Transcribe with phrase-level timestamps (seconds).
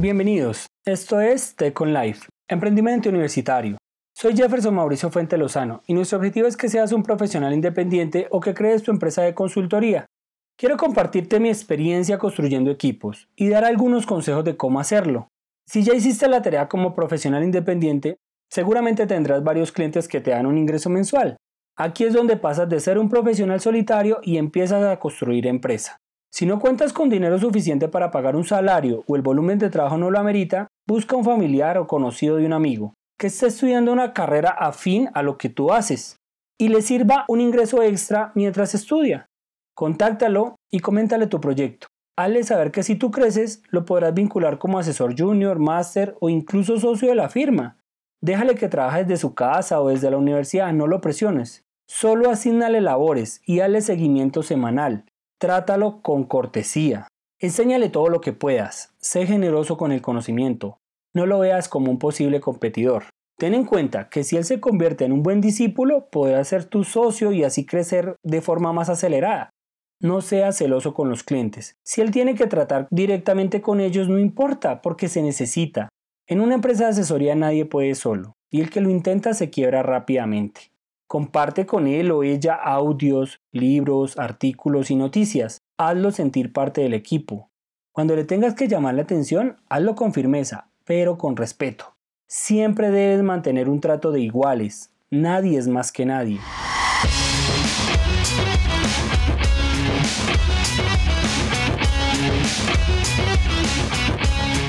[0.00, 3.76] Bienvenidos, esto es Tech on Life, emprendimiento universitario.
[4.14, 8.40] Soy Jefferson Mauricio Fuente Lozano y nuestro objetivo es que seas un profesional independiente o
[8.40, 10.06] que crees tu empresa de consultoría.
[10.56, 15.28] Quiero compartirte mi experiencia construyendo equipos y dar algunos consejos de cómo hacerlo.
[15.66, 18.18] Si ya hiciste la tarea como profesional independiente,
[18.50, 21.36] seguramente tendrás varios clientes que te dan un ingreso mensual.
[21.80, 25.98] Aquí es donde pasas de ser un profesional solitario y empiezas a construir empresa.
[26.28, 29.96] Si no cuentas con dinero suficiente para pagar un salario o el volumen de trabajo
[29.96, 34.12] no lo amerita, busca un familiar o conocido de un amigo que esté estudiando una
[34.12, 36.16] carrera afín a lo que tú haces
[36.58, 39.26] y le sirva un ingreso extra mientras estudia.
[39.76, 41.86] Contáctalo y coméntale tu proyecto.
[42.18, 46.80] Hazle saber que si tú creces, lo podrás vincular como asesor junior, máster o incluso
[46.80, 47.78] socio de la firma.
[48.20, 51.67] Déjale que trabaje desde su casa o desde la universidad, no lo presiones.
[51.90, 55.06] Solo asignale labores y dale seguimiento semanal.
[55.40, 57.08] Trátalo con cortesía.
[57.40, 58.94] Enséñale todo lo que puedas.
[58.98, 60.76] Sé generoso con el conocimiento.
[61.14, 63.04] No lo veas como un posible competidor.
[63.38, 66.84] Ten en cuenta que si él se convierte en un buen discípulo, podrá ser tu
[66.84, 69.50] socio y así crecer de forma más acelerada.
[70.00, 71.74] No seas celoso con los clientes.
[71.84, 75.88] Si él tiene que tratar directamente con ellos, no importa, porque se necesita.
[76.26, 79.82] En una empresa de asesoría nadie puede solo, y el que lo intenta se quiebra
[79.82, 80.70] rápidamente.
[81.08, 85.62] Comparte con él o ella audios, libros, artículos y noticias.
[85.78, 87.48] Hazlo sentir parte del equipo.
[87.92, 91.96] Cuando le tengas que llamar la atención, hazlo con firmeza, pero con respeto.
[92.26, 94.90] Siempre debes mantener un trato de iguales.
[95.08, 96.40] Nadie es más que nadie.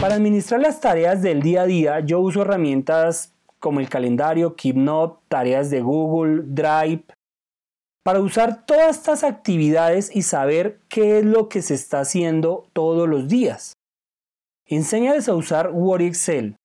[0.00, 3.33] Para administrar las tareas del día a día, yo uso herramientas
[3.64, 7.04] como el calendario, KeepNote, tareas de Google, Drive,
[8.04, 13.08] para usar todas estas actividades y saber qué es lo que se está haciendo todos
[13.08, 13.72] los días.
[14.66, 16.56] Enséñales a usar Word y Excel.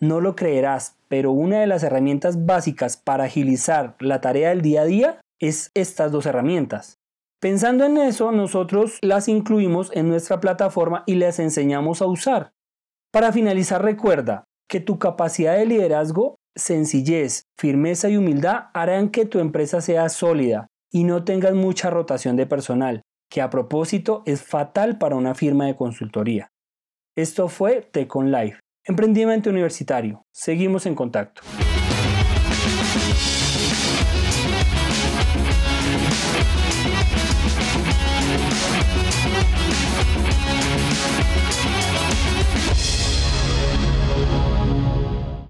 [0.00, 4.80] No lo creerás, pero una de las herramientas básicas para agilizar la tarea del día
[4.80, 6.96] a día es estas dos herramientas.
[7.40, 12.50] Pensando en eso, nosotros las incluimos en nuestra plataforma y las enseñamos a usar.
[13.12, 19.38] Para finalizar, recuerda que tu capacidad de liderazgo sencillez, firmeza y humildad harán que tu
[19.38, 24.98] empresa sea sólida y no tengas mucha rotación de personal, que a propósito es fatal
[24.98, 26.48] para una firma de consultoría.
[27.16, 30.22] Esto fue Tecon Life, emprendimiento universitario.
[30.32, 31.42] Seguimos en contacto.